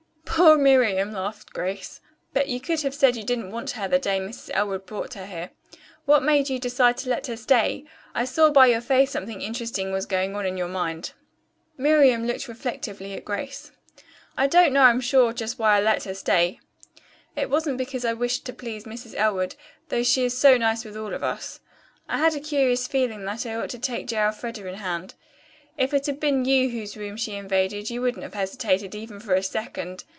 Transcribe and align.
"Poor 0.33 0.57
Miriam," 0.57 1.11
laughed 1.11 1.53
Grace. 1.53 1.99
"But 2.33 2.47
you 2.47 2.59
could 2.59 2.81
have 2.81 2.95
said 2.95 3.15
you 3.15 3.23
didn't 3.23 3.51
want 3.51 3.71
her 3.71 3.87
the 3.87 3.99
day 3.99 4.17
Mrs. 4.19 4.49
Elwood 4.53 4.87
brought 4.87 5.13
her 5.13 5.25
here. 5.27 5.51
What 6.05 6.23
made 6.23 6.49
you 6.49 6.57
decide 6.57 6.97
to 6.99 7.09
let 7.11 7.27
her 7.27 7.37
stay? 7.37 7.85
I 8.15 8.25
saw 8.25 8.49
by 8.49 8.65
your 8.67 8.81
face 8.81 9.11
something 9.11 9.39
interesting 9.41 9.91
was 9.91 10.07
going 10.07 10.35
on 10.35 10.45
in 10.47 10.57
your 10.57 10.69
mind." 10.69 11.11
Miriam 11.77 12.25
looked 12.25 12.47
reflectively 12.47 13.13
at 13.13 13.23
Grace. 13.25 13.71
"I 14.37 14.47
don't 14.47 14.73
know 14.73 14.81
I'm 14.83 14.99
sure 15.01 15.31
just 15.31 15.59
why 15.59 15.77
I 15.77 15.81
let 15.81 16.05
her 16.05 16.15
stay. 16.15 16.59
It 17.35 17.49
wasn't 17.51 17.77
because 17.77 18.03
I 18.05 18.13
wished 18.13 18.43
to 18.47 18.53
please 18.53 18.85
Mrs. 18.85 19.13
Elwood, 19.17 19.55
though 19.89 20.01
she 20.03 20.23
is 20.23 20.35
so 20.35 20.57
nice 20.57 20.83
with 20.83 20.97
all 20.97 21.13
of 21.13 21.23
us. 21.23 21.59
I 22.09 22.17
had 22.17 22.33
a 22.33 22.39
curious 22.39 22.87
feeling 22.87 23.25
that 23.25 23.45
I 23.45 23.53
ought 23.53 23.69
to 23.71 23.79
take 23.79 24.07
J. 24.07 24.17
Elfreda 24.17 24.65
in 24.65 24.75
hand. 24.75 25.13
If 25.77 25.93
it 25.93 26.07
had 26.07 26.19
been 26.19 26.45
you 26.45 26.69
whose 26.69 26.97
room 26.97 27.15
she 27.17 27.33
invaded 27.33 27.91
you 27.91 28.01
wouldn't 28.01 28.23
have 28.23 28.33
hesitated 28.33 28.95
even 28.95 29.19
for 29.19 29.35
a 29.35 29.43
second. 29.43 30.03